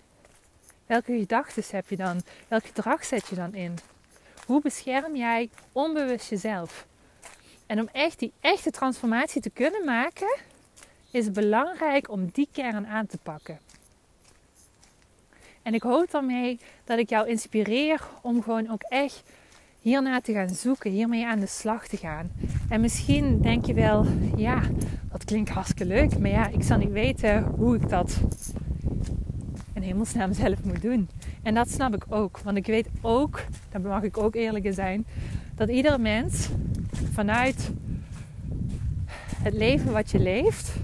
Welke 0.85 1.17
gedachten 1.19 1.63
heb 1.69 1.89
je 1.89 1.95
dan? 1.95 2.21
Welk 2.47 2.65
gedrag 2.65 3.05
zet 3.05 3.27
je 3.27 3.35
dan 3.35 3.53
in? 3.53 3.77
Hoe 4.47 4.61
bescherm 4.61 5.15
jij 5.15 5.49
onbewust 5.71 6.29
jezelf? 6.29 6.87
En 7.65 7.79
om 7.79 7.89
echt 7.91 8.19
die 8.19 8.31
echte 8.39 8.71
transformatie 8.71 9.41
te 9.41 9.49
kunnen 9.49 9.85
maken, 9.85 10.37
is 11.11 11.25
het 11.25 11.33
belangrijk 11.33 12.09
om 12.09 12.29
die 12.31 12.47
kern 12.51 12.87
aan 12.87 13.05
te 13.05 13.17
pakken. 13.23 13.59
En 15.61 15.73
ik 15.73 15.81
hoop 15.81 16.11
daarmee 16.11 16.59
dat 16.83 16.99
ik 16.99 17.09
jou 17.09 17.27
inspireer 17.27 18.01
om 18.21 18.43
gewoon 18.43 18.69
ook 18.69 18.81
echt 18.81 19.23
hierna 19.81 20.21
te 20.21 20.33
gaan 20.33 20.49
zoeken, 20.49 20.91
hiermee 20.91 21.25
aan 21.25 21.39
de 21.39 21.47
slag 21.47 21.87
te 21.87 21.97
gaan. 21.97 22.31
En 22.69 22.81
misschien 22.81 23.41
denk 23.41 23.65
je 23.65 23.73
wel, 23.73 24.05
ja, 24.35 24.61
dat 25.11 25.25
klinkt 25.25 25.49
hartstikke 25.49 25.85
leuk, 25.85 26.19
maar 26.19 26.29
ja, 26.29 26.47
ik 26.47 26.63
zal 26.63 26.77
niet 26.77 26.91
weten 26.91 27.43
hoe 27.43 27.75
ik 27.75 27.89
dat 27.89 28.19
in 29.77 29.83
hemelsnaam 29.83 30.33
zelf 30.33 30.63
moet 30.63 30.81
doen. 30.81 31.09
En 31.43 31.53
dat 31.53 31.69
snap 31.69 31.95
ik 31.95 32.05
ook, 32.09 32.39
want 32.39 32.57
ik 32.57 32.65
weet 32.65 32.87
ook, 33.01 33.43
daar 33.71 33.81
mag 33.81 34.03
ik 34.03 34.17
ook 34.17 34.35
eerlijk 34.35 34.65
in 34.65 34.73
zijn, 34.73 35.05
dat 35.55 35.69
iedere 35.69 35.97
mens 35.97 36.49
vanuit 37.11 37.71
het 39.41 39.53
leven 39.53 39.91
wat 39.91 40.11
je 40.11 40.19
leeft, 40.19 40.75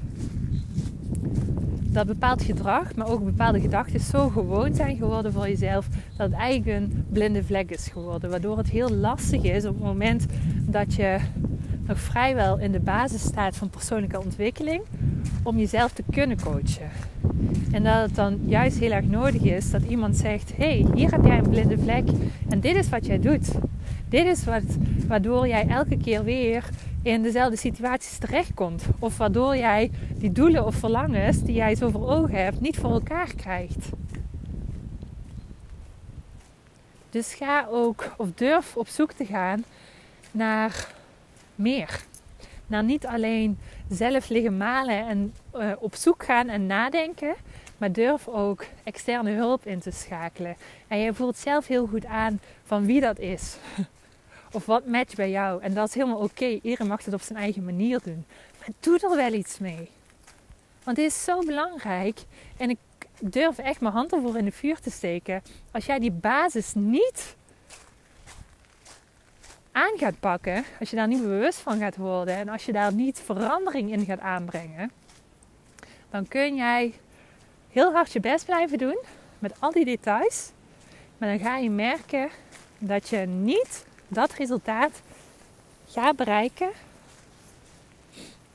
dat 1.82 2.08
bepaald 2.08 2.42
gedrag, 2.42 2.96
maar 2.96 3.08
ook 3.08 3.24
bepaalde 3.24 3.60
gedachten 3.60 4.00
zo 4.00 4.30
gewoon 4.30 4.76
zijn 4.76 4.98
geworden 4.98 5.34
voor 5.34 5.48
jezelf, 5.48 5.88
dat 6.18 6.30
het 6.30 6.40
eigenlijk 6.40 6.82
een 6.82 7.06
blinde 7.10 7.44
vlek 7.44 7.72
is 7.72 7.88
geworden. 7.88 8.30
Waardoor 8.30 8.58
het 8.58 8.70
heel 8.70 8.90
lastig 8.90 9.44
is 9.44 9.66
op 9.66 9.74
het 9.74 9.84
moment 9.84 10.26
dat 10.62 10.94
je 10.94 11.20
nog 11.88 12.00
vrijwel 12.00 12.60
in 12.60 12.72
de 12.72 12.80
basis 12.80 13.22
staat 13.22 13.56
van 13.56 13.70
persoonlijke 13.70 14.20
ontwikkeling, 14.24 14.82
om 15.44 15.58
jezelf 15.58 15.92
te 15.92 16.04
kunnen 16.12 16.42
coachen. 16.42 17.13
En 17.72 17.84
dat 17.84 18.02
het 18.02 18.16
dan 18.16 18.40
juist 18.46 18.80
heel 18.80 18.92
erg 18.92 19.06
nodig 19.06 19.42
is 19.42 19.72
dat 19.72 19.84
iemand 19.84 20.18
zegt: 20.18 20.52
hey, 20.56 20.86
hier 20.94 21.12
heb 21.12 21.26
jij 21.26 21.38
een 21.38 21.50
blinde 21.50 21.78
vlek 21.78 22.08
en 22.50 22.60
dit 22.60 22.76
is 22.76 22.90
wat 22.90 23.06
jij 23.06 23.20
doet. 23.20 23.52
Dit 24.10 24.26
is 24.26 24.44
wat, 24.44 24.64
waardoor 25.08 25.48
jij 25.48 25.68
elke 25.68 25.98
keer 25.98 26.24
weer 26.24 26.70
in 27.02 27.22
dezelfde 27.22 27.58
situaties 27.58 28.18
terechtkomt. 28.18 28.84
Of 29.00 29.18
waardoor 29.18 29.58
jij 29.58 29.92
die 30.18 30.32
doelen 30.32 30.66
of 30.66 30.76
verlangens 30.76 31.44
die 31.44 31.56
jij 31.56 31.76
zo 31.76 31.90
voor 31.90 32.10
ogen 32.10 32.44
hebt 32.44 32.62
niet 32.62 32.78
voor 32.78 32.92
elkaar 32.92 33.34
krijgt. 33.36 33.90
Dus 37.10 37.34
ga 37.34 37.68
ook 37.70 38.14
of 38.18 38.28
durf 38.36 38.78
op 38.78 38.88
zoek 38.88 39.12
te 39.12 39.26
gaan 39.26 39.64
naar 40.32 40.88
meer. 41.56 42.04
Naar 42.68 42.84
niet 42.84 43.06
alleen 43.06 43.58
zelf 43.94 44.30
liggen 44.30 44.58
malen 44.58 45.08
en 45.08 45.34
uh, 45.56 45.72
op 45.80 45.96
zoek 45.96 46.24
gaan 46.24 46.50
en 46.50 46.66
nadenken, 46.66 47.36
maar 47.78 47.92
durf 47.92 48.28
ook 48.28 48.66
externe 48.84 49.32
hulp 49.32 49.66
in 49.66 49.80
te 49.80 49.92
schakelen. 49.92 50.56
En 50.88 50.98
je 50.98 51.14
voelt 51.14 51.38
zelf 51.38 51.68
heel 51.68 51.88
goed 51.88 52.06
aan 52.06 52.40
van 52.64 52.86
wie 52.86 53.02
dat 53.02 53.20
is. 53.20 53.56
Of 54.52 54.66
wat 54.66 54.86
matcht 54.86 55.16
bij 55.16 55.30
jou. 55.30 55.62
En 55.62 55.74
dat 55.74 55.88
is 55.88 55.94
helemaal 55.94 56.18
oké. 56.18 56.46
Iedereen 56.46 56.88
mag 56.88 57.06
het 57.06 57.14
op 57.14 57.22
zijn 57.22 57.40
eigen 57.40 57.64
manier 57.64 58.00
doen. 58.04 58.26
Maar 58.60 58.68
doe 58.80 59.00
er 59.00 59.16
wel 59.16 59.34
iets 59.34 59.60
mee. 59.60 59.90
Want 60.84 60.98
dit 60.98 61.06
is 61.06 61.24
zo 61.24 61.40
belangrijk. 61.40 62.20
En 62.58 62.70
ik 62.70 62.78
durf 63.20 63.58
echt 63.58 63.82
mijn 63.82 63.94
hand 63.94 64.14
ervoor 64.14 64.38
in 64.38 64.46
de 64.46 64.52
vuur 64.52 64.80
te 64.80 64.92
steken. 64.92 65.42
Als 65.72 65.86
jij 65.86 66.00
die 66.00 66.12
basis 66.12 66.74
niet 66.74 67.36
aan 69.74 69.98
gaat 69.98 70.20
pakken, 70.20 70.64
als 70.80 70.90
je 70.90 70.96
daar 70.96 71.08
niet 71.08 71.22
bewust 71.22 71.60
van 71.60 71.80
gaat 71.80 71.96
worden 71.96 72.36
en 72.36 72.50
als 72.50 72.66
je 72.66 72.72
daar 72.72 72.94
niet 72.94 73.22
verandering 73.26 73.92
in 73.92 74.06
gaat 74.06 74.20
aanbrengen, 74.20 74.92
dan 76.10 76.28
kun 76.28 76.56
jij 76.56 76.94
heel 77.72 77.94
hard 77.94 78.14
je 78.14 78.20
best 78.20 78.46
blijven 78.46 78.78
doen 78.78 78.98
met 79.40 79.54
al 79.60 79.72
die 79.72 79.86
details. 79.86 80.52
Maar 81.18 81.30
dan 81.30 81.40
ga 81.40 81.58
je 81.58 81.70
merken 81.70 82.30
dat 82.78 83.10
je 83.10 83.18
niet 83.18 83.86
dat 84.08 84.34
resultaat 84.34 85.02
gaat 85.90 86.16
bereiken 86.16 86.70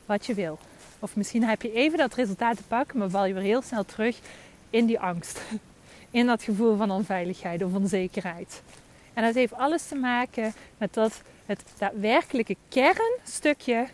wat 0.07 0.27
je 0.27 0.35
wil. 0.35 0.59
Of 0.99 1.17
misschien 1.17 1.45
heb 1.45 1.63
je 1.63 1.73
even 1.73 1.99
dat 1.99 2.15
resultaat 2.15 2.57
te 2.57 2.63
pakken, 2.63 2.99
maar 2.99 3.11
val 3.11 3.27
je 3.27 3.35
weer 3.35 3.43
heel 3.43 3.63
snel 3.63 3.85
terug 3.85 4.19
in 4.71 4.87
die 4.87 5.01
angst. 5.01 5.41
In 6.11 6.27
dat 6.27 6.43
gevoel 6.43 6.77
van 6.77 6.91
onveiligheid 6.91 7.63
of 7.63 7.75
onzekerheid. 7.75 8.63
En 9.19 9.25
dat 9.25 9.35
heeft 9.35 9.53
alles 9.53 9.87
te 9.87 9.95
maken 9.95 10.53
met 10.77 10.95
dat 10.95 11.23
het 11.47 11.63
daadwerkelijke 11.79 12.57
kernstukje 12.69 13.87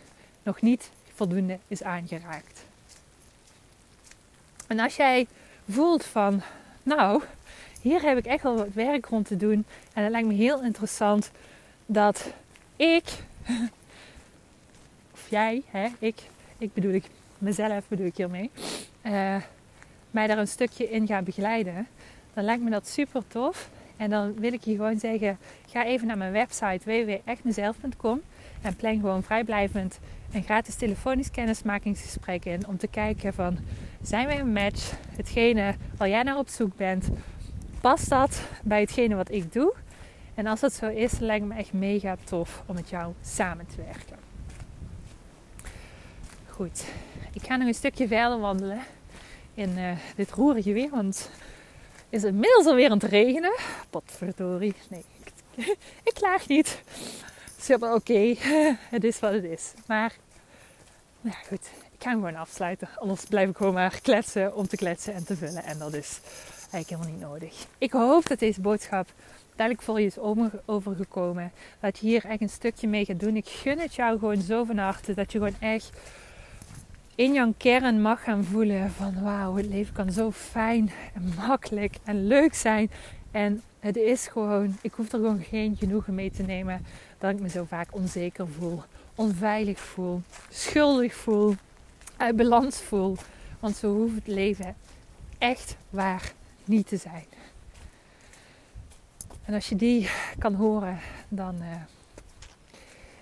nog 0.43 0.61
niet 0.61 0.89
voldoende 1.13 1.59
is 1.67 1.83
aangeraakt. 1.83 2.65
En 4.67 4.79
als 4.79 4.95
jij 4.95 5.27
voelt 5.69 6.05
van, 6.05 6.41
nou, 6.83 7.23
hier 7.81 8.01
heb 8.01 8.17
ik 8.17 8.25
echt 8.25 8.43
wel 8.43 8.55
wat 8.57 8.73
werk 8.73 9.05
rond 9.05 9.27
te 9.27 9.37
doen. 9.37 9.65
En 9.93 10.03
het 10.03 10.11
lijkt 10.11 10.27
me 10.27 10.33
heel 10.33 10.61
interessant 10.61 11.31
dat 11.85 12.33
ik, 12.75 13.05
of 15.13 15.29
jij, 15.29 15.63
hè, 15.67 15.87
ik, 15.99 16.21
ik 16.57 16.73
bedoel 16.73 16.93
ik, 16.93 17.05
mezelf 17.37 17.87
bedoel 17.87 18.05
ik 18.05 18.17
hiermee, 18.17 18.51
uh, 19.03 19.35
mij 20.11 20.27
daar 20.27 20.37
een 20.37 20.47
stukje 20.47 20.89
in 20.89 21.07
ga 21.07 21.21
begeleiden. 21.21 21.87
Dan 22.33 22.43
lijkt 22.43 22.63
me 22.63 22.69
dat 22.69 22.87
super 22.87 23.27
tof. 23.27 23.69
En 23.97 24.09
dan 24.09 24.33
wil 24.33 24.53
ik 24.53 24.63
je 24.63 24.75
gewoon 24.75 24.99
zeggen: 24.99 25.37
ga 25.67 25.85
even 25.85 26.07
naar 26.07 26.17
mijn 26.17 26.31
website 26.31 26.79
www.echtmezelf.com 26.83 28.21
en 28.61 28.75
plan 28.75 28.99
gewoon 28.99 29.23
vrijblijvend 29.23 29.99
een 30.33 30.43
gratis 30.43 30.75
telefonisch 30.75 31.31
kennismakingsgesprek 31.31 32.45
in 32.45 32.67
om 32.67 32.77
te 32.77 32.87
kijken 32.87 33.33
van 33.33 33.57
zijn 34.01 34.27
wij 34.27 34.39
een 34.39 34.53
match? 34.53 34.93
Hetgene 35.15 35.75
waar 35.97 36.09
jij 36.09 36.23
naar 36.23 36.37
op 36.37 36.49
zoek 36.49 36.75
bent, 36.75 37.09
past 37.81 38.09
dat 38.09 38.41
bij 38.63 38.79
hetgene 38.79 39.15
wat 39.15 39.31
ik 39.31 39.53
doe? 39.53 39.73
En 40.35 40.47
als 40.47 40.59
dat 40.59 40.73
zo 40.73 40.87
is, 40.87 41.19
lijkt 41.19 41.45
me 41.45 41.53
echt 41.53 41.73
mega 41.73 42.15
tof 42.23 42.63
om 42.65 42.75
met 42.75 42.89
jou 42.89 43.13
samen 43.21 43.65
te 43.65 43.75
werken. 43.75 44.17
Goed, 46.47 46.85
ik 47.33 47.41
ga 47.45 47.55
nog 47.55 47.67
een 47.67 47.73
stukje 47.73 48.07
verder 48.07 48.39
wandelen 48.39 48.79
in 49.53 49.69
uh, 49.77 49.91
dit 50.15 50.31
roerige 50.31 50.73
weer, 50.73 50.89
want 50.89 51.29
is 52.09 52.21
het 52.21 52.31
inmiddels 52.31 52.65
alweer 52.65 52.89
aan 52.89 52.97
het 52.97 53.09
regenen. 53.09 53.55
Potverdorie. 53.89 54.75
Nee, 54.89 55.03
ik, 55.23 55.31
ik 56.09 56.13
klaag 56.13 56.47
niet. 56.47 56.81
Het 57.55 57.69
is 57.69 57.87
oké. 57.89 58.35
Het 58.95 59.03
is 59.03 59.19
wat 59.19 59.33
het 59.33 59.43
is. 59.43 59.73
Maar, 59.87 60.15
nou 61.21 61.35
ja, 61.41 61.47
goed. 61.47 61.69
Ik 61.91 62.03
ga 62.03 62.09
hem 62.09 62.19
gewoon 62.19 62.35
afsluiten. 62.35 62.89
Anders 62.95 63.25
blijf 63.25 63.49
ik 63.49 63.57
gewoon 63.57 63.73
maar 63.73 63.99
kletsen 64.01 64.55
om 64.55 64.67
te 64.67 64.75
kletsen 64.75 65.13
en 65.13 65.25
te 65.25 65.35
vullen. 65.35 65.63
En 65.63 65.77
dat 65.79 65.93
is 65.93 66.19
eigenlijk 66.71 66.89
helemaal 66.89 67.11
niet 67.11 67.19
nodig. 67.19 67.65
Ik 67.77 67.91
hoop 67.91 68.27
dat 68.27 68.39
deze 68.39 68.61
boodschap 68.61 69.07
duidelijk 69.55 69.85
voor 69.85 69.99
je 69.99 70.05
is 70.05 70.17
overgekomen. 70.65 71.51
Dat 71.79 71.97
je 71.97 72.07
hier 72.07 72.25
echt 72.25 72.41
een 72.41 72.49
stukje 72.49 72.87
mee 72.87 73.05
gaat 73.05 73.19
doen. 73.19 73.35
Ik 73.35 73.47
gun 73.47 73.79
het 73.79 73.95
jou 73.95 74.19
gewoon 74.19 74.41
zo 74.41 74.63
van 74.63 74.77
harte. 74.77 75.13
Dat 75.13 75.31
je 75.31 75.37
gewoon 75.37 75.59
echt 75.59 75.89
in 77.15 77.33
jouw 77.33 77.53
kern 77.57 78.01
mag 78.01 78.23
gaan 78.23 78.43
voelen 78.43 78.91
van 78.91 79.23
wauw, 79.23 79.55
het 79.55 79.65
leven 79.65 79.93
kan 79.93 80.11
zo 80.11 80.31
fijn 80.31 80.91
en 81.13 81.33
makkelijk 81.47 81.95
en 82.03 82.27
leuk 82.27 82.53
zijn. 82.53 82.91
En 83.31 83.61
het 83.79 83.95
is 83.95 84.27
gewoon, 84.27 84.77
ik 84.81 84.93
hoef 84.93 85.11
er 85.11 85.19
gewoon 85.19 85.43
geen 85.43 85.75
genoegen 85.75 86.15
mee 86.15 86.31
te 86.31 86.43
nemen 86.43 86.85
dat 87.17 87.31
ik 87.31 87.39
me 87.39 87.49
zo 87.49 87.63
vaak 87.63 87.95
onzeker 87.95 88.47
voel, 88.47 88.81
onveilig 89.15 89.79
voel, 89.79 90.21
schuldig 90.49 91.13
voel, 91.15 91.55
uit 92.17 92.35
balans 92.35 92.81
voel. 92.81 93.17
Want 93.59 93.75
zo 93.75 93.93
hoeft 93.93 94.15
het 94.15 94.27
leven 94.27 94.75
echt 95.37 95.77
waar 95.89 96.31
niet 96.65 96.87
te 96.87 96.97
zijn. 96.97 97.25
En 99.45 99.53
als 99.53 99.69
je 99.69 99.75
die 99.75 100.09
kan 100.37 100.53
horen, 100.53 100.99
dan 101.29 101.55
uh, 101.61 101.75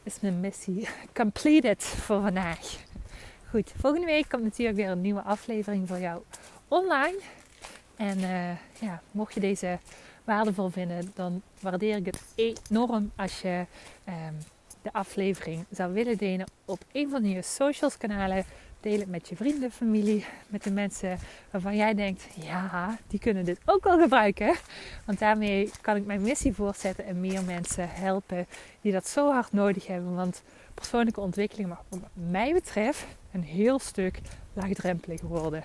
is 0.03 0.19
mijn 0.19 0.39
missie 0.39 0.87
completed 1.13 1.83
voor 1.83 2.21
vandaag. 2.21 2.77
Goed, 3.53 3.73
volgende 3.77 4.05
week 4.05 4.29
komt 4.29 4.43
natuurlijk 4.43 4.77
weer 4.77 4.89
een 4.89 5.01
nieuwe 5.01 5.21
aflevering 5.21 5.87
voor 5.87 5.99
jou 5.99 6.21
online. 6.67 7.19
En 7.95 8.19
uh, 8.19 8.49
ja, 8.79 9.01
mocht 9.11 9.33
je 9.33 9.39
deze 9.39 9.79
waardevol 10.23 10.69
vinden, 10.69 11.11
dan 11.15 11.41
waardeer 11.59 11.95
ik 11.95 12.05
het 12.05 12.21
enorm 12.35 13.11
als 13.15 13.41
je 13.41 13.65
um, 14.07 14.37
de 14.81 14.93
aflevering 14.93 15.65
zou 15.69 15.93
willen 15.93 16.17
delen 16.17 16.47
op 16.65 16.79
een 16.91 17.09
van 17.09 17.25
je 17.25 17.41
socials 17.41 17.97
kanalen. 17.97 18.45
Deel 18.79 18.99
het 18.99 19.09
met 19.09 19.29
je 19.29 19.35
vrienden, 19.35 19.71
familie, 19.71 20.25
met 20.47 20.63
de 20.63 20.71
mensen 20.71 21.17
waarvan 21.51 21.75
jij 21.75 21.93
denkt, 21.93 22.27
ja, 22.35 22.97
die 23.07 23.19
kunnen 23.19 23.45
dit 23.45 23.59
ook 23.65 23.83
wel 23.83 23.99
gebruiken. 23.99 24.55
Want 25.05 25.19
daarmee 25.19 25.71
kan 25.81 25.95
ik 25.95 26.05
mijn 26.05 26.21
missie 26.21 26.53
voortzetten 26.53 27.05
en 27.05 27.19
meer 27.19 27.43
mensen 27.43 27.89
helpen 27.89 28.47
die 28.81 28.91
dat 28.91 29.07
zo 29.07 29.31
hard 29.31 29.51
nodig 29.51 29.87
hebben. 29.87 30.15
Want 30.15 30.43
persoonlijke 30.73 31.21
ontwikkeling 31.21 31.69
mag 31.69 31.83
wat 31.89 31.99
mij 32.13 32.53
betreft 32.53 33.05
een 33.33 33.43
heel 33.43 33.79
stuk 33.79 34.21
laagdrempeliger 34.53 35.27
worden. 35.27 35.63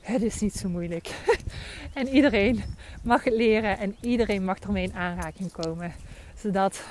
Het 0.00 0.22
is 0.22 0.40
niet 0.40 0.54
zo 0.54 0.68
moeilijk. 0.68 1.10
en 1.94 2.08
iedereen 2.08 2.62
mag 3.02 3.24
het 3.24 3.34
leren 3.34 3.78
en 3.78 3.96
iedereen 4.00 4.44
mag 4.44 4.58
ermee 4.58 4.84
in 4.84 4.94
aanraking 4.94 5.52
komen. 5.52 5.92
Zodat 6.36 6.84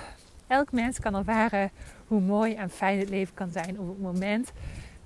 elk 0.48 0.72
mens 0.72 1.00
kan 1.00 1.16
ervaren 1.16 1.72
hoe 2.08 2.22
mooi 2.22 2.54
en 2.54 2.70
fijn 2.70 3.00
het 3.00 3.10
leven 3.10 3.34
kan 3.34 3.50
zijn 3.52 3.80
op 3.80 3.88
het 3.88 4.02
moment 4.02 4.52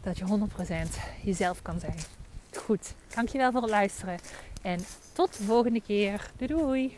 dat 0.02 0.18
je 0.18 0.26
100% 0.26 1.24
jezelf 1.24 1.62
kan 1.62 1.80
zijn. 1.80 1.98
Goed, 2.56 2.94
dankjewel 3.16 3.52
voor 3.52 3.62
het 3.62 3.70
luisteren 3.70 4.20
en 4.62 4.80
tot 5.14 5.38
de 5.38 5.44
volgende 5.44 5.82
keer. 5.82 6.32
Doei 6.38 6.48
doei! 6.48 6.98